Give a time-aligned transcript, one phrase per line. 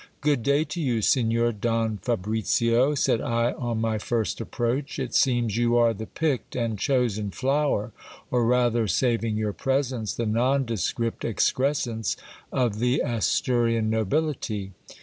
[0.21, 5.57] Good day to you, Signor Don Fabricio, said I on my first approach; it seems
[5.57, 7.91] you are the picked and chosen flower,
[8.31, 12.17] or rather, saving your presence, the nondescript excrescence
[12.51, 14.71] of the Asturian nobility.